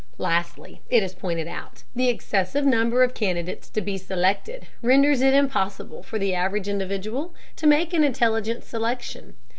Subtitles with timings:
[0.17, 5.35] Lastly, it is pointed out, the excessive number of candidates to be selected renders it
[5.35, 9.35] impossible for the average individual to make an intelligent selection.